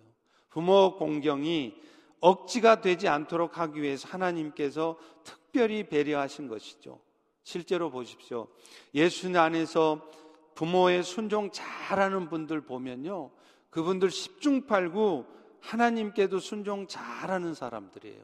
[0.51, 1.75] 부모 공경이
[2.21, 7.01] 억지가 되지 않도록 하기 위해서 하나님께서 특별히 배려하신 것이죠.
[7.43, 8.49] 실제로 보십시오.
[8.95, 10.11] 예수 안에서
[10.57, 13.31] 부모의 순종 잘하는 분들 보면요.
[13.71, 15.27] 그분들 십중팔구
[15.61, 18.23] 하나님께도 순종 잘하는 사람들이에요.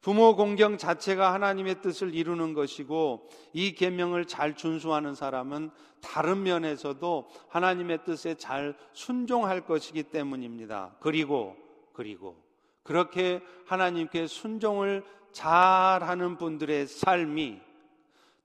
[0.00, 8.04] 부모 공경 자체가 하나님의 뜻을 이루는 것이고 이 계명을 잘 준수하는 사람은 다른 면에서도 하나님의
[8.04, 10.96] 뜻에 잘 순종할 것이기 때문입니다.
[10.98, 11.56] 그리고
[11.92, 12.36] 그리고
[12.82, 17.60] 그렇게 하나님께 순종을 잘하는 분들의 삶이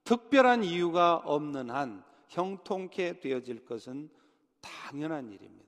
[0.03, 4.09] 특별한 이유가 없는 한 형통케 되어질 것은
[4.61, 5.67] 당연한 일입니다.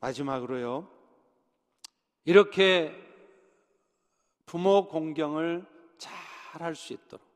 [0.00, 0.88] 마지막으로요.
[2.24, 2.94] 이렇게
[4.46, 5.66] 부모 공경을
[5.98, 7.26] 잘 할 수 있도록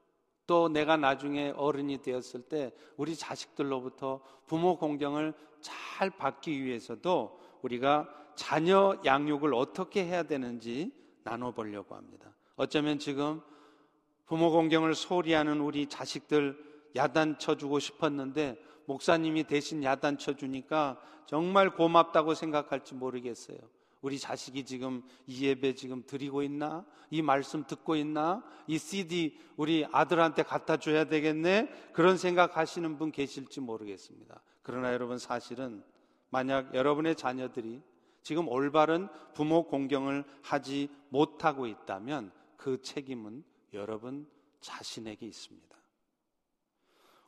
[0.46, 9.00] 또 내가 나중에 어른이 되었을 때 우리 자식들로부터 부모 공경을 잘 받기 위해서도 우리가 자녀
[9.04, 12.34] 양육을 어떻게 해야 되는지 나눠보려고 합니다.
[12.56, 13.40] 어쩌면 지금
[14.32, 16.56] 부모 공경을 소홀히 하는 우리 자식들
[16.96, 23.58] 야단쳐 주고 싶었는데 목사님이 대신 야단쳐 주니까 정말 고맙다고 생각할지 모르겠어요.
[24.00, 26.86] 우리 자식이 지금 이 예배 지금 드리고 있나?
[27.10, 28.42] 이 말씀 듣고 있나?
[28.66, 31.68] 이 CD 우리 아들한테 갖다 줘야 되겠네?
[31.92, 34.40] 그런 생각 하시는 분 계실지 모르겠습니다.
[34.62, 35.84] 그러나 여러분 사실은
[36.30, 37.82] 만약 여러분의 자녀들이
[38.22, 44.26] 지금 올바른 부모 공경을 하지 못하고 있다면 그 책임은 여러분
[44.60, 45.76] 자신에게 있습니다.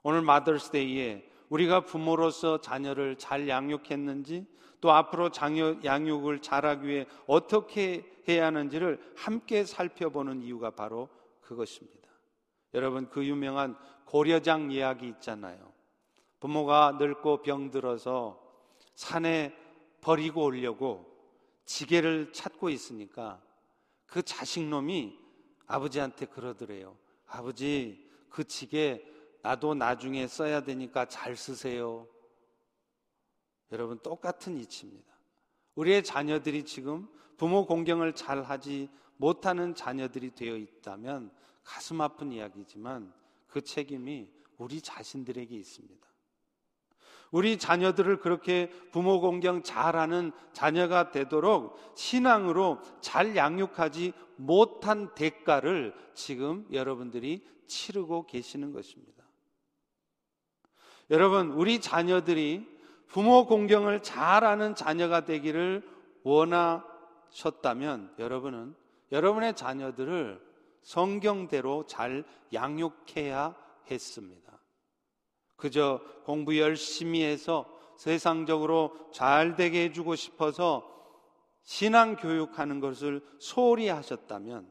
[0.03, 4.47] 오늘 마더스데이에 우리가 부모로서 자녀를 잘 양육했는지
[4.81, 11.09] 또 앞으로 장여, 양육을 잘하기 위해 어떻게 해야 하는지를 함께 살펴보는 이유가 바로
[11.41, 12.11] 그것입니다.
[12.75, 15.73] 여러분 그 유명한 고려장 이야기 있잖아요.
[16.41, 18.39] 부모가 늙고 병들어서
[18.95, 19.57] 산에
[20.03, 21.11] 버리고 오려고
[21.65, 23.41] 지게를 찾고 있으니까
[24.07, 25.24] 그 자식놈이
[25.67, 26.97] 아버지한테 그러더래요.
[27.27, 29.05] 아버지, 그 지게
[29.43, 32.09] 나도 나중에 써야 되니까 잘 쓰세요.
[33.73, 35.13] 여러분, 똑같은 이치입니다.
[35.75, 41.31] 우리의 자녀들이 지금 부모 공경을 잘 하지 못하는 자녀들이 되어 있다면
[41.63, 43.13] 가슴 아픈 이야기지만
[43.47, 46.14] 그 책임이 우리 자신들에게 있습니다.
[47.35, 57.45] 우리 자녀들을 그렇게 부모 공경 잘하는 자녀가 되도록 신앙으로 잘 양육하지 못한 대가를 지금 여러분들이
[57.67, 59.25] 치르고 계시는 것입니다.
[61.11, 62.69] 여러분, 우리 자녀들이
[63.09, 65.83] 부모 공경을 잘하는 자녀가 되기를
[66.23, 68.77] 원하셨다면 여러분은
[69.11, 70.41] 여러분의 자녀들을
[70.83, 73.57] 성경대로 잘 양육해야
[73.91, 74.54] 했습니다.
[75.57, 80.91] 그저 공부 열심히 해서 세상적으로 잘 되게 해주고 싶어서
[81.63, 84.69] 신앙 교육하는 것을 소홀히 하셨다면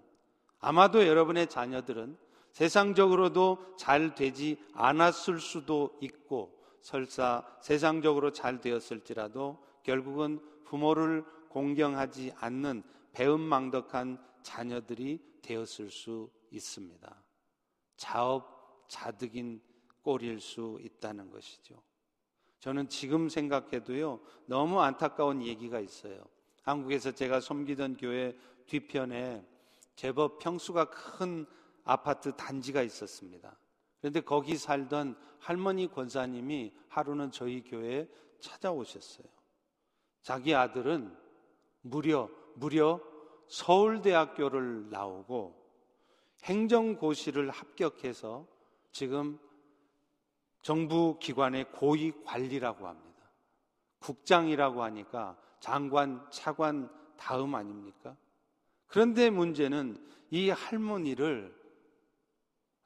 [0.59, 2.17] 아마도 여러분의 자녀들은
[2.51, 14.17] 세상적으로도 잘 되지 않았을 수도 있고 설사 세상적으로 잘 되었을지라도 결국은 부모를 공경하지 않는 배은망덕한
[14.43, 17.23] 자녀들이 되었을 수 있습니다.
[17.97, 19.61] 자업 자득인
[20.03, 21.81] 꼴일 수 있다는 것이죠.
[22.59, 26.23] 저는 지금 생각해도요, 너무 안타까운 얘기가 있어요.
[26.61, 28.37] 한국에서 제가 섬기던 교회
[28.67, 29.45] 뒤편에
[29.95, 31.45] 제법 평수가 큰
[31.83, 33.57] 아파트 단지가 있었습니다.
[33.99, 38.07] 그런데 거기 살던 할머니 권사님이 하루는 저희 교회에
[38.39, 39.27] 찾아오셨어요.
[40.21, 41.15] 자기 아들은
[41.81, 43.01] 무려, 무려
[43.47, 45.61] 서울대학교를 나오고
[46.43, 48.47] 행정고시를 합격해서
[48.91, 49.39] 지금
[50.63, 53.29] 정부 기관의 고위 관리라고 합니다.
[53.99, 58.15] 국장이라고 하니까 장관, 차관 다음 아닙니까?
[58.87, 59.97] 그런데 문제는
[60.31, 61.53] 이 할머니를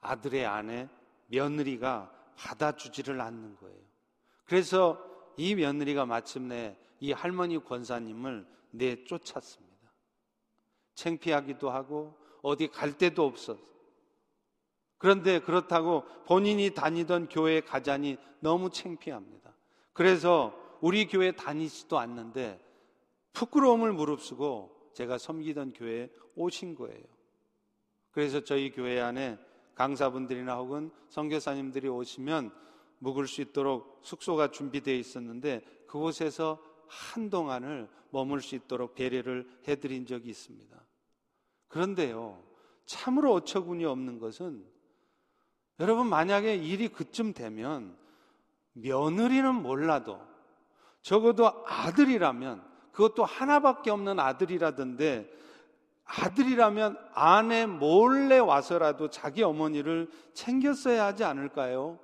[0.00, 0.88] 아들의 아내
[1.28, 3.78] 며느리가 받아주지를 않는 거예요.
[4.44, 5.02] 그래서
[5.36, 9.68] 이 며느리가 마침내 이 할머니 권사님을 내쫓았습니다.
[10.94, 13.77] 창피하기도 하고 어디 갈 데도 없었어.
[14.98, 19.54] 그런데 그렇다고 본인이 다니던 교회에 가자니 너무 창피합니다.
[19.92, 22.60] 그래서 우리 교회 다니지도 않는데
[23.32, 27.04] 부끄러움을 무릅쓰고 제가 섬기던 교회에 오신 거예요.
[28.10, 29.38] 그래서 저희 교회 안에
[29.74, 32.50] 강사분들이나 혹은 선교사님들이 오시면
[32.98, 40.84] 묵을 수 있도록 숙소가 준비되어 있었는데 그곳에서 한동안을 머물 수 있도록 배려를 해드린 적이 있습니다.
[41.68, 42.42] 그런데요,
[42.86, 44.66] 참으로 어처구니 없는 것은
[45.80, 47.96] 여러분 만약에 일이 그쯤 되면
[48.72, 50.20] 며느리는 몰라도
[51.02, 55.32] 적어도 아들이라면 그것도 하나밖에 없는 아들이라던데
[56.04, 61.98] 아들이라면 아내 몰래 와서라도 자기 어머니를 챙겼어야 하지 않을까요?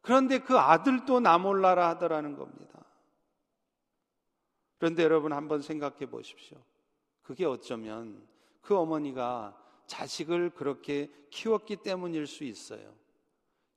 [0.00, 2.84] 그런데 그 아들도 나 몰라라 하더라는 겁니다.
[4.78, 6.58] 그런데 여러분 한번 생각해 보십시오.
[7.22, 8.24] 그게 어쩌면
[8.60, 9.56] 그 어머니가
[9.86, 12.94] 자식을 그렇게 키웠기 때문일 수 있어요.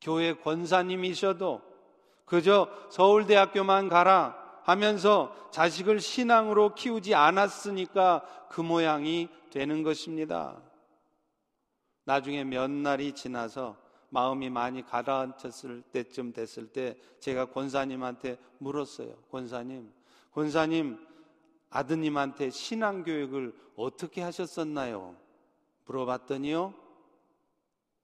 [0.02, 1.62] 교회 권사님이셔도
[2.26, 10.62] 그저 서울대학교만 가라 하면서 자식을 신앙으로 키우지 않았으니까 그 모양이 되는 것입니다.
[12.06, 13.78] 나중에 몇 날이 지나서
[14.10, 19.16] 마음이 많이 가라앉혔을 때쯤 됐을 때 제가 권사님한테 물었어요.
[19.32, 19.92] 권사님,
[20.32, 20.98] 권사님
[21.70, 25.16] 아드님한테 신앙 교육을 어떻게 하셨었나요?
[25.90, 26.74] 물어봤더니요.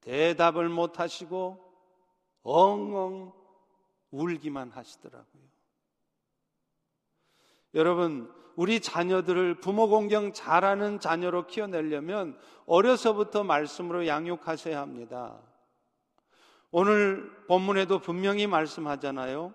[0.02, 1.60] 대답을 못 하시고
[2.44, 3.32] 엉엉
[4.12, 5.44] 울기만 하시더라고요.
[7.74, 15.38] 여러분, 우리 자녀들을 부모 공경 잘하는 자녀로 키워내려면 어려서부터 말씀으로 양육하셔야 합니다.
[16.72, 19.54] 오늘 본문에도 분명히 말씀하잖아요.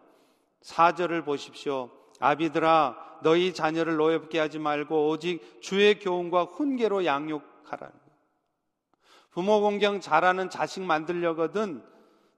[0.62, 1.90] 4절을 보십시오.
[2.18, 8.09] 아비들아 너희 자녀를 노엽게 하지 말고 오직 주의 교훈과 훈계로 양육하라는.
[9.30, 11.82] 부모 공경 잘하는 자식 만들려거든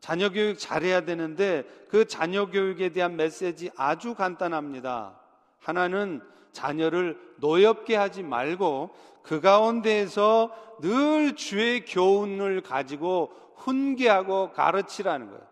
[0.01, 5.19] 자녀 교육 잘해야 되는데 그 자녀 교육에 대한 메시지 아주 간단합니다.
[5.61, 6.21] 하나는
[6.53, 8.91] 자녀를 노엽게 하지 말고
[9.23, 15.43] 그 가운데에서 늘 주의 교훈을 가지고 훈계하고 가르치라는 거예요.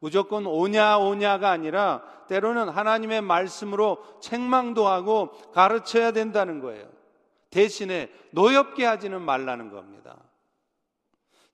[0.00, 6.86] 무조건 오냐 오냐가 아니라 때로는 하나님의 말씀으로 책망도 하고 가르쳐야 된다는 거예요.
[7.50, 10.16] 대신에 노엽게 하지는 말라는 겁니다.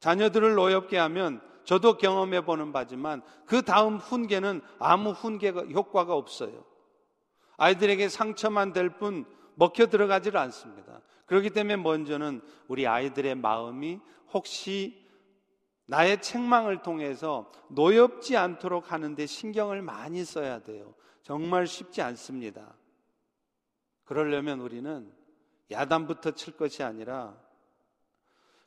[0.04, 6.62] 자녀들을 노엽게 하면 저도 경험해 보는 바지만 그 다음 훈계는 아무 훈계가 효과가 없어요.
[7.56, 9.24] 아이들에게 상처만 될 뿐
[9.54, 11.00] 먹혀 들어가지를 않습니다.
[11.24, 13.98] 그렇기 때문에 먼저는 우리 아이들의 마음이
[14.34, 15.08] 혹시
[15.86, 20.94] 나의 책망을 통해서 노엽지 않도록 하는데 신경을 많이 써야 돼요.
[21.22, 22.76] 정말 쉽지 않습니다.
[24.04, 25.10] 그러려면 우리는
[25.70, 27.42] 야단부터 칠 것이 아니라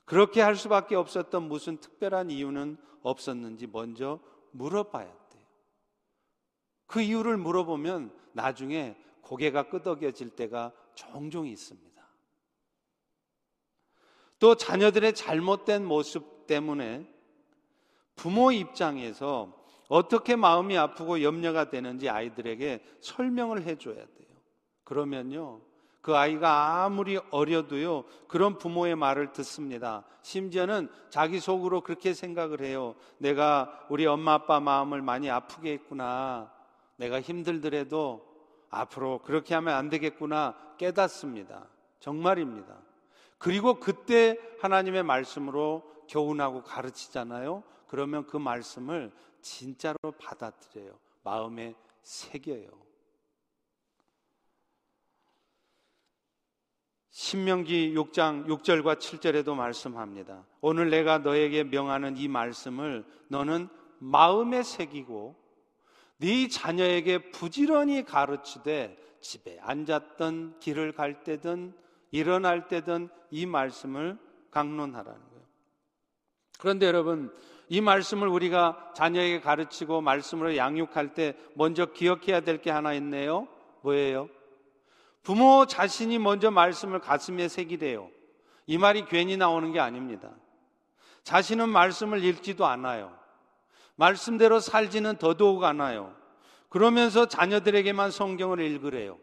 [0.08, 5.44] 그렇게 할 수밖에 없었던 무슨 특별한 이유는 없었는지 먼저 물어봐야 돼요.
[6.86, 12.02] 그 이유를 물어보면 나중에 고개가 끄덕여질 때가 종종 있습니다.
[14.40, 17.14] 또 자녀들의 잘못된 모습 때문에
[18.16, 24.28] 부모 입장에서 어떻게 마음이 아프고 염려가 되는지 아이들에게 설명을 해줘야 돼요.
[24.86, 25.62] 그러면요,
[26.08, 30.06] 그 아이가 아무리 어려도요, 그런 부모의 말을 듣습니다.
[30.22, 32.96] 심지어는 자기 속으로 그렇게 생각을 해요.
[33.18, 36.50] 내가 우리 엄마 아빠 마음을 많이 아프게 했구나.
[36.96, 38.26] 내가 힘들더라도
[38.70, 41.68] 앞으로 그렇게 하면 안 되겠구나 깨닫습니다.
[42.00, 42.78] 정말입니다.
[43.38, 47.64] 그리고 그때 하나님의 말씀으로 교훈하고 가르치잖아요.
[47.90, 50.94] 그러면 그 말씀을 진짜로 받아들여요.
[51.26, 52.87] 마음에 새겨요.
[57.22, 60.46] 신명기 6장 6절과 7절에도 말씀합니다.
[60.62, 65.36] 오늘 내가 너에게 명하는 이 말씀을 너는 마음에 새기고
[66.18, 71.74] 네 자녀에게 부지런히 가르치되 집에 앉았던 길을 갈 때든
[72.12, 74.20] 일어날 때든 이 말씀을
[74.52, 75.46] 강론하라는 거예요.
[76.60, 77.34] 그런데 여러분
[77.68, 83.48] 이 말씀을 우리가 자녀에게 가르치고 말씀으로 양육할 때 먼저 기억해야 될 게 하나 있네요.
[83.82, 84.30] 뭐예요?
[85.24, 88.10] 부모 자신이 먼저 말씀을 가슴에 새기래요.
[88.66, 90.32] 이 말이 괜히 나오는 게 아닙니다.
[91.24, 93.18] 자신은 말씀을 읽지도 않아요.
[93.96, 96.16] 말씀대로 살지는 더더욱 않아요.
[96.70, 99.18] 그러면서 자녀들에게만 성경을 읽으래요.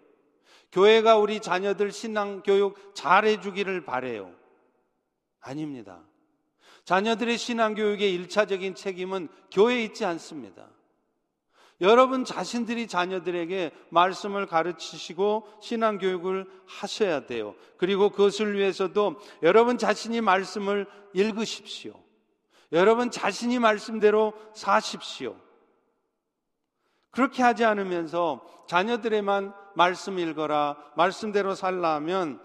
[0.73, 4.35] 교회가 우리 자녀들 신앙 교육 잘 해주기를 바래요.
[5.41, 6.03] 아닙니다.
[6.85, 10.69] 자녀들의 신앙 교육의 일차적인 책임은 교회에 있지 않습니다.
[11.81, 17.55] 여러분 자신들이 자녀들에게 말씀을 가르치시고 신앙 교육을 하셔야 돼요.
[17.77, 21.95] 그리고 그것을 위해서도 여러분 자신이 말씀을 읽으십시오.
[22.73, 25.37] 여러분 자신이 말씀대로 사십시오.
[27.11, 32.41] 그렇게 하지 않으면서 자녀들에만 말씀 읽어라, 말씀대로 살라 하면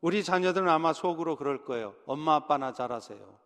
[0.00, 1.94] 우리 자녀들은 아마 속으로 그럴 거예요.
[2.06, 3.41] 엄마 아빠나 잘하세요.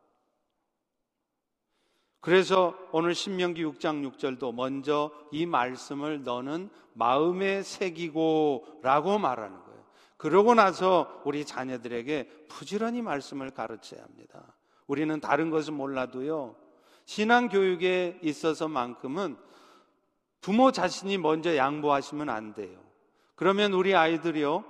[2.20, 9.84] 그래서 오늘 신명기 6장 6절도 먼저 이 말씀을 너는 마음에 새기고 라고 말하는 거예요.
[10.16, 14.56] 그러고 나서 우리 자녀들에게 부지런히 말씀을 가르쳐야 합니다.
[14.86, 16.56] 우리는 다른 것은 몰라도요,
[17.04, 19.36] 신앙 교육에 있어서만큼은
[20.40, 22.78] 부모 자신이 먼저 양보하시면 안 돼요.
[23.34, 24.64] 그러면 우리 아이들이요,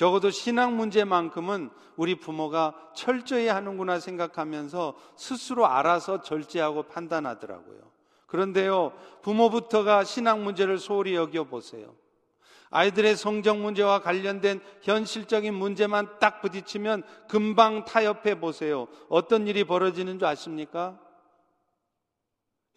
[0.00, 7.82] 적어도 신앙 문제만큼은 우리 부모가 철저히 하는구나 생각하면서 스스로 알아서 절제하고 판단하더라고요.
[8.24, 11.94] 그런데요, 부모부터가 신앙 문제를 소홀히 여겨보세요.
[12.70, 18.88] 아이들의 성적 문제와 관련된 현실적인 문제만 딱 부딪히면 금방 타협해 보세요.
[19.10, 20.98] 어떤 일이 벌어지는 줄 아십니까?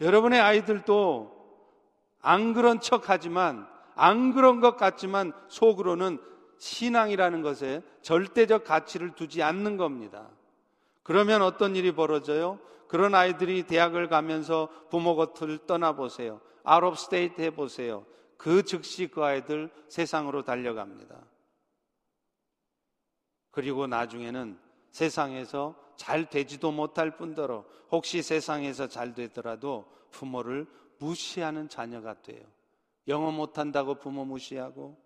[0.02, 1.32] 여러분의 아이들도
[2.20, 3.66] 안 그런 척 하지만,
[3.96, 6.20] 안 그런 것 같지만 속으로는
[6.58, 10.30] 신앙이라는 것에 절대적 가치를 두지 않는 겁니다.
[11.04, 12.60] 그러면 어떤 일이 벌어져요?
[12.88, 16.40] 그런 아이들이 대학을 가면서 부모 곁을 떠나보세요.
[16.66, 18.06] of state 해보세요.
[18.38, 21.16] 그 즉시 그 아이들 세상으로 달려갑니다.
[23.52, 24.60] 그리고 나중에는
[24.92, 30.68] 세상에서 잘 되지도 못할 뿐더러 혹시 세상에서 잘 되더라도 부모를
[31.00, 32.44] 무시하는 자녀가 돼요.
[33.08, 34.98] 영어 못한다고 부모 무시하고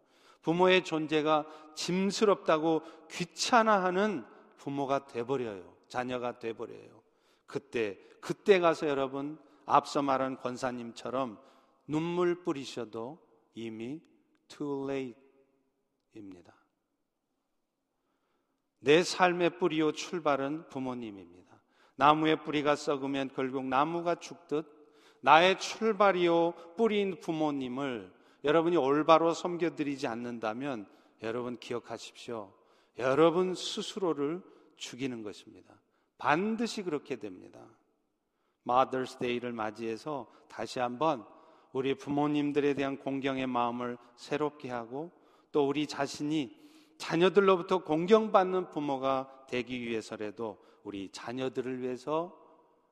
[0.42, 2.82] 부모의 존재가 짐스럽다고
[3.12, 4.26] 귀찮아하는
[4.58, 5.76] 부모가 돼버려요.
[5.88, 7.02] 자녀가 돼버려요.
[7.46, 11.40] 그때, 그때 가서 여러분, 앞서 말한 권사님처럼
[11.88, 13.20] 눈물 뿌리셔도
[13.54, 14.02] 이미
[14.48, 14.84] too
[16.14, 16.54] late입니다.
[18.80, 21.62] 내 삶의 뿌리요 출발은 부모님입니다.
[21.96, 24.66] 나무의 뿌리가 썩으면 결국 나무가 죽듯
[25.22, 28.14] 나의 출발이요 뿌리인 부모님을
[28.44, 30.88] 여러분이 올바로 섬겨드리지 않는다면
[31.24, 32.54] 여러분 기억하십시오.
[33.00, 34.42] 여러분 스스로를
[34.76, 35.74] 죽이는 것입니다.
[36.18, 37.60] 반드시 그렇게 됩니다.
[38.64, 41.26] 마더스 데이를 맞이해서 다시 한번
[41.72, 45.12] 우리 부모님들에 대한 공경의 마음을 새롭게 하고
[45.52, 46.56] 또 우리 자신이
[46.98, 52.36] 자녀들로부터 공경받는 부모가 되기 위해서라도 우리 자녀들을 위해서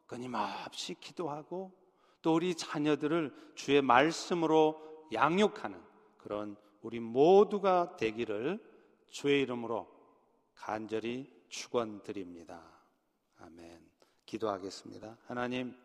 [0.05, 1.71] 끊임없이 기도하고
[2.21, 5.81] 또 우리 자녀들을 주의 말씀으로 양육하는
[6.17, 8.59] 그런 우리 모두가 되기를
[9.07, 9.87] 주의 이름으로
[10.55, 12.61] 간절히 축원드립니다.
[13.39, 13.85] 아멘.
[14.25, 15.17] 기도하겠습니다.
[15.25, 15.77] 하나님,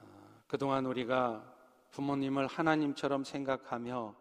[0.00, 1.54] 어, 그동안 우리가
[1.90, 4.14] 부모님을 하나님처럼 생각하며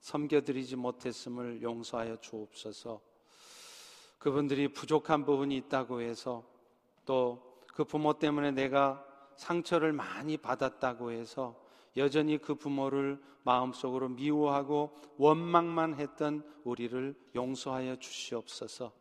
[0.00, 3.00] 섬겨드리지 못했음을 용서하여 주옵소서.
[4.18, 6.44] 그분들이 부족한 부분이 있다고 해서
[7.04, 9.04] 또 그 부모 때문에 내가
[9.36, 11.56] 상처를 많이 받았다고 해서
[11.96, 18.92] 여전히 그 부모를 마음속으로 미워하고 원망만 했던 우리를 용서하여 주시옵소서.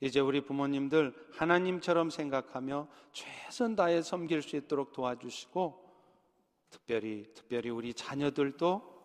[0.00, 5.88] 이제 우리 부모님들 하나님처럼 생각하며 최선 다해 섬길 수 있도록 도와주시고
[6.70, 8.98] 특별히 특별히 우리 자녀들도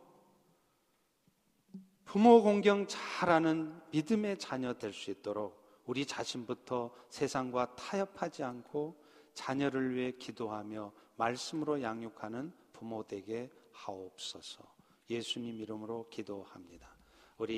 [2.06, 9.02] 부모 공경 잘하는 믿음의 자녀 될 수 있도록 우리 자신부터 세상과 타협하지 않고
[9.34, 14.64] 자녀를 위해 기도하며 말씀으로 양육하는 부모 되게 하옵소서.
[15.10, 16.93] 예수님 이름으로 기도합니다.